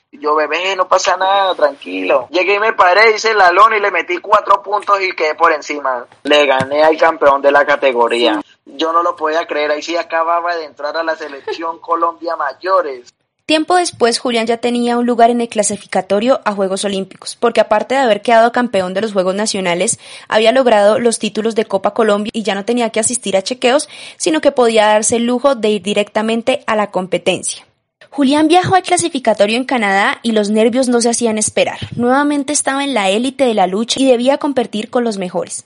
Y 0.09 0.19
yo, 0.19 0.33
bebé, 0.33 0.75
no 0.75 0.87
pasa 0.87 1.15
nada, 1.15 1.53
tranquilo. 1.53 2.27
Llegué 2.31 2.55
y 2.55 2.59
me 2.59 2.73
paré, 2.73 3.11
hice 3.11 3.31
el 3.31 3.41
alón 3.41 3.71
y 3.75 3.79
le 3.79 3.91
metí 3.91 4.17
cuatro 4.17 4.63
puntos 4.63 4.99
y 4.99 5.11
quedé 5.11 5.35
por 5.35 5.51
encima. 5.51 6.07
Le 6.23 6.47
gané 6.47 6.83
al 6.83 6.97
campeón 6.97 7.39
de 7.39 7.51
la 7.51 7.67
categoría. 7.67 8.41
Yo 8.65 8.91
no 8.93 9.03
lo 9.03 9.15
podía 9.15 9.45
creer, 9.45 9.69
ahí 9.69 9.83
sí 9.83 9.95
acababa 9.95 10.55
de 10.55 10.65
entrar 10.65 10.97
a 10.97 11.03
la 11.03 11.15
selección 11.15 11.77
Colombia 11.81 12.35
Mayores. 12.35 13.13
Tiempo 13.45 13.75
después, 13.75 14.17
Julián 14.17 14.47
ya 14.47 14.57
tenía 14.57 14.97
un 14.97 15.05
lugar 15.05 15.29
en 15.29 15.39
el 15.39 15.47
clasificatorio 15.47 16.41
a 16.45 16.53
Juegos 16.53 16.83
Olímpicos, 16.83 17.37
porque 17.39 17.61
aparte 17.61 17.93
de 17.93 18.01
haber 18.01 18.23
quedado 18.23 18.51
campeón 18.51 18.95
de 18.95 19.01
los 19.01 19.13
Juegos 19.13 19.35
Nacionales, 19.35 19.99
había 20.27 20.51
logrado 20.51 20.97
los 20.97 21.19
títulos 21.19 21.53
de 21.53 21.65
Copa 21.65 21.93
Colombia 21.93 22.31
y 22.33 22.41
ya 22.41 22.55
no 22.55 22.65
tenía 22.65 22.89
que 22.89 22.99
asistir 22.99 23.37
a 23.37 23.43
chequeos, 23.43 23.87
sino 24.17 24.41
que 24.41 24.51
podía 24.51 24.87
darse 24.87 25.17
el 25.17 25.27
lujo 25.27 25.53
de 25.53 25.69
ir 25.69 25.83
directamente 25.83 26.63
a 26.65 26.75
la 26.75 26.89
competencia. 26.89 27.67
Julián 28.09 28.47
viajó 28.47 28.73
al 28.73 28.81
clasificatorio 28.81 29.57
en 29.57 29.65
Canadá 29.65 30.19
y 30.23 30.31
los 30.31 30.49
nervios 30.49 30.87
no 30.87 30.99
se 30.99 31.09
hacían 31.09 31.37
esperar. 31.37 31.77
Nuevamente 31.95 32.51
estaba 32.51 32.83
en 32.83 32.95
la 32.95 33.11
élite 33.11 33.43
de 33.45 33.53
la 33.53 33.67
lucha 33.67 33.99
y 33.99 34.07
debía 34.07 34.39
competir 34.39 34.89
con 34.89 35.03
los 35.03 35.19
mejores. 35.19 35.65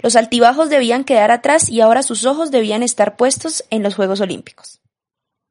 Los 0.00 0.16
altibajos 0.16 0.68
debían 0.68 1.04
quedar 1.04 1.30
atrás 1.30 1.68
y 1.68 1.80
ahora 1.80 2.02
sus 2.02 2.24
ojos 2.24 2.50
debían 2.50 2.82
estar 2.82 3.14
puestos 3.14 3.64
en 3.70 3.84
los 3.84 3.94
Juegos 3.94 4.20
Olímpicos. 4.20 4.79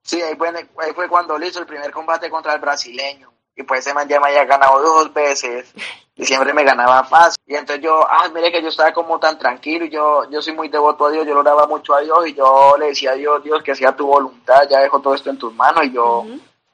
Sí, 0.10 0.20
ahí 0.24 0.36
fue, 0.36 0.50
ahí 0.50 0.92
fue 0.96 1.08
cuando 1.08 1.38
le 1.38 1.50
hizo 1.50 1.60
el 1.60 1.68
primer 1.68 1.92
combate 1.92 2.32
contra 2.32 2.56
el 2.56 2.60
brasileño. 2.60 3.32
Y 3.56 3.62
pues 3.62 3.82
ese 3.82 3.94
man 3.94 4.08
ya 4.08 4.20
me 4.20 4.30
había 4.30 4.44
ganado 4.44 4.82
dos 4.82 5.13
veces 5.13 5.72
y 6.16 6.25
siempre 6.25 6.51
me 6.51 6.63
ganaba 6.63 7.04
fácil. 7.04 7.39
Y 7.46 7.54
entonces 7.54 7.84
yo, 7.84 8.08
ah, 8.10 8.28
mire 8.34 8.51
que 8.51 8.60
yo 8.63 8.70
estaba 8.70 8.92
como 8.92 9.20
tan 9.20 9.38
tranquilo 9.38 9.86
y 9.86 9.92
yo, 9.92 10.28
yo 10.32 10.42
soy 10.42 10.54
muy 10.54 10.68
devoto 10.68 11.06
a 11.06 11.12
Dios, 11.12 11.28
yo 11.28 11.36
lo 11.36 11.42
oraba 11.42 11.68
mucho 11.68 11.94
a 11.94 12.00
Dios 12.00 12.28
y 12.28 12.34
yo 12.34 12.75
le 12.80 12.88
decía 12.88 13.12
a 13.12 13.13
Dios, 13.13 13.44
Dios, 13.44 13.62
que 13.62 13.75
sea 13.75 13.96
tu 13.96 14.08
voluntad, 14.08 14.68
ya 14.68 14.80
dejo 14.80 15.00
todo 15.00 15.13
esto 15.13 15.30
en 15.30 15.38
tus 15.38 15.54
manos 15.54 15.84
y 15.86 15.92
yo, 15.92 16.25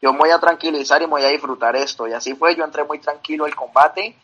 yo 0.01 0.13
me 0.13 0.20
voy 0.20 0.30
a 0.30 0.39
tranquilizar 0.39 1.01
y 1.01 1.06
me 1.06 1.12
voy 1.12 1.25
a 1.25 1.27
disfrutar 1.27 1.75
esto. 1.75 2.08
Y 2.08 2.13
así 2.13 2.36
fue, 2.36 2.56
yo 2.56 2.63
entré 2.63 2.86
muy 2.86 3.00
tranquilo 3.00 3.48
el 3.48 3.56
combate. 3.56 4.15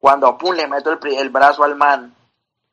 Cuando, 0.00 0.36
pum, 0.36 0.56
le 0.56 0.66
meto 0.66 0.90
el, 0.90 0.98
el 1.14 1.30
brazo 1.30 1.62
al 1.62 1.76
man 1.76 2.16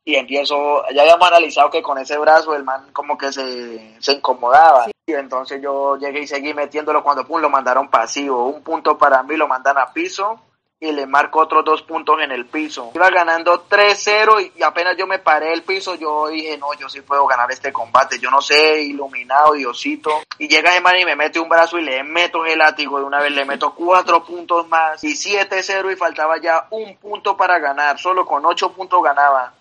y 0.04 0.16
empiezo, 0.16 0.84
ya 0.92 1.04
habíamos 1.04 1.28
analizado 1.28 1.70
que 1.70 1.84
con 1.84 2.00
ese 2.00 2.18
brazo 2.18 2.56
el 2.56 2.64
man 2.64 2.90
como 2.94 3.16
que 3.16 3.32
se, 3.32 3.96
se 4.02 4.14
incomodaba. 4.14 4.86
Y 4.88 4.93
entonces 5.08 5.62
yo 5.62 5.98
llegué 5.98 6.22
y 6.22 6.28
seguí 6.28 6.54
metiéndolo 6.54 7.04
cuando 7.04 7.28
pum, 7.28 7.42
lo 7.42 7.50
mandaron 7.50 7.90
pasivo. 7.90 8.48
Un 8.48 8.64
punto 8.64 8.98
para 8.98 9.22
mí 9.24 9.36
lo 9.36 9.48
mandan 9.48 9.78
a 9.78 9.92
piso 9.92 10.40
y 10.84 10.92
le 10.92 11.08
marco 11.08 11.40
otros 11.40 11.64
dos 11.64 11.82
puntos 11.84 12.20
en 12.22 12.32
el 12.32 12.46
piso. 12.46 12.92
Iba 12.94 13.10
ganando 13.10 13.68
3-0 13.70 14.52
y 14.58 14.64
apenas 14.64 14.98
yo 14.98 15.08
me 15.08 15.18
paré 15.18 15.54
el 15.54 15.64
piso, 15.64 15.96
yo 15.96 16.28
dije, 16.28 16.58
no, 16.58 16.74
yo 16.74 16.90
sí 16.90 17.00
puedo 17.00 17.26
ganar 17.26 17.50
este 17.52 17.72
combate. 17.72 18.20
Yo 18.20 18.30
no 18.30 18.42
sé, 18.42 18.82
iluminado, 18.82 19.54
Diosito. 19.54 20.24
Y 20.38 20.50
llega 20.50 20.72
ese 20.72 20.82
man 20.82 21.00
y 21.00 21.06
me 21.06 21.16
mete 21.16 21.40
un 21.40 21.48
brazo 21.48 21.80
y 21.80 21.84
le 21.84 22.04
meto 22.04 22.46
el 22.46 22.60
látigo 22.60 23.00
de 23.00 23.06
una 23.06 23.22
vez, 23.22 23.32
le 23.32 23.46
meto 23.46 23.74
cuatro 23.74 24.26
puntos 24.26 24.68
más 24.68 25.02
y 25.06 25.14
7-0 25.14 25.94
y 25.94 25.96
faltaba 25.96 26.38
ya 26.42 26.68
un 26.72 26.98
punto 26.98 27.38
para 27.38 27.60
ganar. 27.60 27.98
Solo 27.98 28.26
con 28.26 28.46
ocho 28.46 28.74
puntos 28.74 29.02
ganaba. 29.02 29.54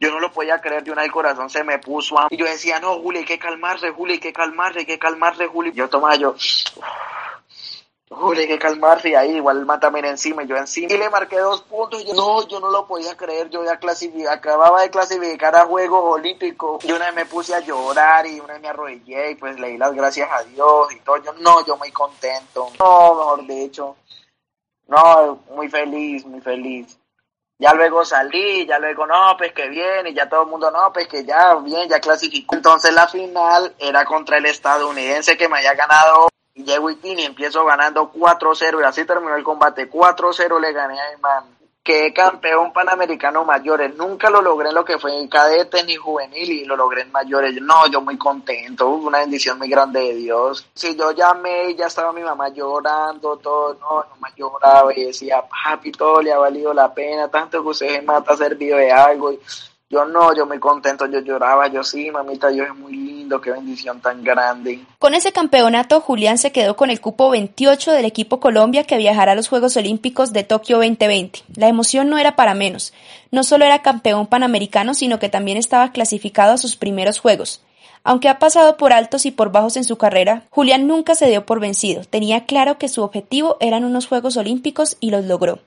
Yo 0.00 0.10
no 0.10 0.18
lo 0.18 0.32
podía 0.32 0.62
creer, 0.62 0.82
de 0.82 0.92
una 0.92 1.02
vez 1.02 1.08
el 1.08 1.12
corazón 1.12 1.50
se 1.50 1.62
me 1.62 1.78
puso. 1.78 2.16
Y 2.30 2.38
yo 2.38 2.46
decía, 2.46 2.80
no, 2.80 2.98
Juli, 3.00 3.18
hay 3.18 3.24
que 3.26 3.38
calmarse, 3.38 3.90
Juli, 3.90 4.14
hay 4.14 4.18
que 4.18 4.32
calmarse, 4.32 4.78
hay 4.78 4.86
que 4.86 4.98
calmarse, 4.98 5.46
Juli. 5.46 5.72
Yo 5.72 5.90
tomaba 5.90 6.16
yo... 6.16 6.34
Juli, 8.10 8.40
hay 8.40 8.48
que 8.48 8.58
calmarse 8.58 9.14
ahí 9.16 9.36
igual 9.36 9.66
el 9.70 9.80
también 9.80 10.06
encima 10.06 10.42
yo 10.44 10.56
encima. 10.56 10.92
Y 10.92 10.96
le 10.96 11.10
marqué 11.10 11.38
dos 11.38 11.62
puntos 11.62 12.02
y 12.02 12.06
yo, 12.06 12.14
no, 12.14 12.46
yo 12.48 12.58
no 12.58 12.70
lo 12.70 12.86
podía 12.86 13.16
creer, 13.16 13.50
yo 13.50 13.64
ya 13.64 13.78
clasific 13.78 14.26
acababa 14.26 14.82
de 14.82 14.90
clasificar 14.90 15.54
a 15.54 15.66
Juegos 15.66 16.02
Olímpicos. 16.04 16.82
Y 16.84 16.92
una 16.92 17.06
vez 17.06 17.14
me 17.14 17.26
puse 17.26 17.54
a 17.54 17.60
llorar 17.60 18.26
y 18.26 18.40
una 18.40 18.54
vez 18.54 18.62
me 18.62 18.68
arrodillé 18.68 19.32
y 19.32 19.34
pues 19.34 19.60
le 19.60 19.68
di 19.68 19.78
las 19.78 19.92
gracias 19.92 20.28
a 20.32 20.42
Dios 20.44 20.92
y 20.92 21.00
todo. 21.00 21.18
Yo, 21.18 21.32
no, 21.34 21.64
yo 21.66 21.76
muy 21.76 21.92
contento. 21.92 22.70
No, 22.78 23.14
mejor 23.14 23.46
dicho. 23.46 23.96
No, 24.86 25.40
muy 25.50 25.68
feliz, 25.68 26.24
muy 26.24 26.40
feliz. 26.40 26.98
Ya 27.58 27.74
luego 27.74 28.04
salí, 28.04 28.64
ya 28.66 28.78
luego, 28.78 29.06
no, 29.06 29.34
pues 29.36 29.52
que 29.52 29.68
bien, 29.68 30.06
y 30.06 30.14
ya 30.14 30.28
todo 30.28 30.42
el 30.42 30.48
mundo, 30.48 30.70
no, 30.70 30.92
pues 30.92 31.08
que 31.08 31.24
ya, 31.24 31.56
bien, 31.56 31.88
ya 31.88 32.00
clasificó. 32.00 32.54
Entonces 32.54 32.94
la 32.94 33.08
final 33.08 33.74
era 33.78 34.04
contra 34.04 34.38
el 34.38 34.46
estadounidense 34.46 35.36
que 35.36 35.48
me 35.48 35.58
haya 35.58 35.74
ganado 35.74 36.28
llego 36.64 36.90
y 36.90 36.98
empiezo 37.02 37.64
ganando 37.64 38.12
4-0 38.12 38.80
y 38.80 38.84
así 38.84 39.04
terminó 39.04 39.36
el 39.36 39.44
combate. 39.44 39.90
4-0 39.90 40.60
le 40.60 40.72
gané 40.72 41.00
a 41.00 41.18
man. 41.18 41.44
Que 41.82 42.12
campeón 42.12 42.72
panamericano 42.72 43.44
mayores. 43.44 43.96
Nunca 43.96 44.28
lo 44.28 44.42
logré 44.42 44.68
en 44.68 44.74
lo 44.74 44.84
que 44.84 44.98
fue 44.98 45.18
en 45.18 45.26
cadete 45.26 45.84
ni 45.84 45.96
juvenil 45.96 46.50
y 46.50 46.64
lo 46.66 46.76
logré 46.76 47.02
en 47.02 47.12
mayores. 47.12 47.54
No, 47.62 47.86
yo 47.86 48.02
muy 48.02 48.18
contento. 48.18 48.90
Una 48.90 49.20
bendición 49.20 49.56
muy 49.56 49.70
grande 49.70 50.00
de 50.00 50.14
Dios. 50.14 50.68
Si 50.74 50.94
yo 50.94 51.12
llamé, 51.12 51.74
ya 51.74 51.86
estaba 51.86 52.12
mi 52.12 52.20
mamá 52.20 52.50
llorando, 52.50 53.38
todo. 53.38 53.74
No, 53.80 54.00
no 54.00 54.16
me 54.20 54.28
lloraba 54.36 54.92
y 54.94 55.04
decía, 55.04 55.42
papi, 55.48 55.92
todo 55.92 56.20
le 56.20 56.30
ha 56.30 56.38
valido 56.38 56.74
la 56.74 56.92
pena. 56.92 57.28
Tanto 57.28 57.62
que 57.62 57.68
usted 57.68 57.88
se 57.88 58.02
mata 58.02 58.34
ha 58.34 58.36
servido 58.36 58.76
de 58.76 58.92
algo. 58.92 59.32
Yo 59.88 60.04
no, 60.04 60.34
yo 60.34 60.44
muy 60.44 60.58
contento. 60.58 61.06
Yo 61.06 61.20
lloraba, 61.20 61.68
yo 61.68 61.82
sí, 61.82 62.10
mamita, 62.10 62.50
yo 62.50 62.64
es 62.64 62.74
muy 62.74 63.07
qué 63.40 63.50
bendición 63.50 64.00
tan 64.00 64.24
grande. 64.24 64.80
Con 64.98 65.14
ese 65.14 65.32
campeonato, 65.32 66.00
Julián 66.00 66.38
se 66.38 66.52
quedó 66.52 66.76
con 66.76 66.90
el 66.90 67.00
cupo 67.00 67.30
28 67.30 67.92
del 67.92 68.04
equipo 68.04 68.40
Colombia 68.40 68.84
que 68.84 68.96
viajará 68.96 69.32
a 69.32 69.34
los 69.34 69.48
Juegos 69.48 69.76
Olímpicos 69.76 70.32
de 70.32 70.44
Tokio 70.44 70.78
2020. 70.78 71.40
La 71.56 71.68
emoción 71.68 72.08
no 72.08 72.18
era 72.18 72.36
para 72.36 72.54
menos. 72.54 72.92
No 73.30 73.44
solo 73.44 73.64
era 73.64 73.82
campeón 73.82 74.26
panamericano, 74.26 74.94
sino 74.94 75.18
que 75.18 75.28
también 75.28 75.58
estaba 75.58 75.92
clasificado 75.92 76.54
a 76.54 76.58
sus 76.58 76.76
primeros 76.76 77.18
Juegos. 77.18 77.60
Aunque 78.04 78.28
ha 78.28 78.38
pasado 78.38 78.76
por 78.76 78.92
altos 78.92 79.26
y 79.26 79.30
por 79.30 79.52
bajos 79.52 79.76
en 79.76 79.84
su 79.84 79.98
carrera, 79.98 80.44
Julián 80.50 80.86
nunca 80.86 81.14
se 81.14 81.28
dio 81.28 81.44
por 81.44 81.60
vencido. 81.60 82.04
Tenía 82.04 82.46
claro 82.46 82.78
que 82.78 82.88
su 82.88 83.02
objetivo 83.02 83.56
eran 83.60 83.84
unos 83.84 84.06
Juegos 84.06 84.36
Olímpicos 84.36 84.96
y 85.00 85.10
los 85.10 85.24
logró. 85.26 85.58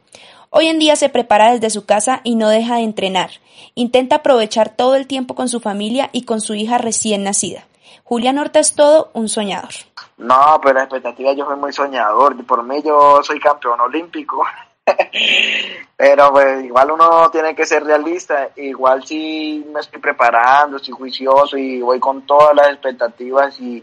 Hoy 0.54 0.68
en 0.68 0.80
día 0.80 0.98
se 0.98 1.08
prepara 1.08 1.54
desde 1.54 1.70
su 1.70 1.86
casa 1.86 2.20
y 2.26 2.36
no 2.36 2.50
deja 2.50 2.76
de 2.76 2.82
entrenar. 2.82 3.30
Intenta 3.74 4.18
aprovechar 4.18 4.76
todo 4.76 4.96
el 4.96 5.08
tiempo 5.08 5.34
con 5.34 5.48
su 5.48 5.62
familia 5.62 6.10
y 6.12 6.26
con 6.26 6.42
su 6.42 6.56
hija 6.56 6.78
recién 6.78 7.24
nacida. 7.24 7.64
Julián 8.04 8.38
Horta 8.38 8.60
es 8.60 8.76
todo 8.76 9.12
un 9.14 9.30
soñador. 9.30 9.70
No, 10.18 10.60
pero 10.62 10.74
la 10.74 10.84
expectativa 10.84 11.32
yo 11.32 11.46
soy 11.46 11.56
muy 11.56 11.72
soñador. 11.72 12.46
Por 12.46 12.64
mí 12.64 12.84
yo 12.84 13.24
soy 13.24 13.40
campeón 13.40 13.80
olímpico. 13.80 14.46
pero 15.96 16.34
pues 16.34 16.66
igual 16.66 16.92
uno 16.92 17.32
tiene 17.32 17.56
que 17.56 17.66
ser 17.66 17.86
realista. 17.86 18.50
Igual 18.58 19.06
si 19.06 19.66
me 19.74 19.80
estoy 19.80 20.02
preparando, 20.02 20.76
estoy 20.76 20.94
juicioso 20.94 21.58
y 21.58 21.80
voy 21.80 22.02
con 22.02 22.26
todas 22.26 22.54
las 22.54 22.72
expectativas 22.72 23.58
y 23.62 23.82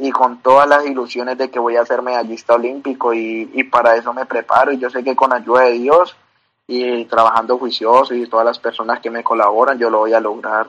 y 0.00 0.10
con 0.10 0.40
todas 0.42 0.68
las 0.68 0.86
ilusiones 0.86 1.36
de 1.38 1.50
que 1.50 1.58
voy 1.58 1.76
a 1.76 1.84
ser 1.84 2.02
medallista 2.02 2.54
olímpico 2.54 3.12
y, 3.12 3.50
y 3.52 3.64
para 3.64 3.96
eso 3.96 4.12
me 4.12 4.26
preparo 4.26 4.72
y 4.72 4.78
yo 4.78 4.88
sé 4.90 5.04
que 5.04 5.14
con 5.14 5.32
ayuda 5.32 5.62
de 5.62 5.72
Dios 5.72 6.16
y 6.66 7.04
trabajando 7.04 7.58
juicioso 7.58 8.14
y 8.14 8.26
todas 8.26 8.46
las 8.46 8.58
personas 8.58 9.00
que 9.00 9.10
me 9.10 9.22
colaboran 9.22 9.78
yo 9.78 9.90
lo 9.90 9.98
voy 9.98 10.14
a 10.14 10.20
lograr. 10.20 10.68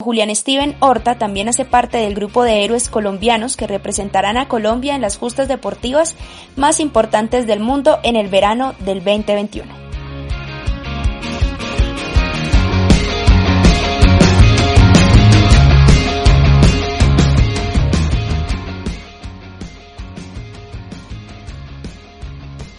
Julián 0.00 0.34
Steven 0.34 0.76
Horta 0.80 1.18
también 1.18 1.48
hace 1.48 1.64
parte 1.64 1.98
del 1.98 2.14
grupo 2.14 2.42
de 2.42 2.64
héroes 2.64 2.88
colombianos 2.88 3.56
que 3.56 3.66
representarán 3.66 4.36
a 4.36 4.48
Colombia 4.48 4.94
en 4.94 5.00
las 5.00 5.16
justas 5.16 5.48
deportivas 5.48 6.16
más 6.56 6.80
importantes 6.80 7.46
del 7.46 7.60
mundo 7.60 7.98
en 8.02 8.16
el 8.16 8.28
verano 8.28 8.74
del 8.80 9.02
2021. 9.02 9.93